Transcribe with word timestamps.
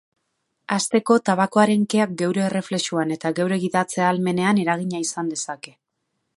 Hasteko, 0.75 1.17
tabakoaren 1.29 1.83
keak 1.93 2.15
geure 2.23 2.43
erreflexuan 2.45 3.15
edo 3.17 3.33
geure 3.41 3.61
gidatze 3.67 4.03
ahalmenean 4.07 4.63
eragina 4.67 5.07
izan 5.09 5.33
dezake. 5.37 5.79